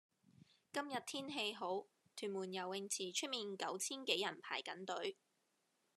[0.73, 5.15] 今日天氣好，屯門游泳池出面九千幾人排緊隊。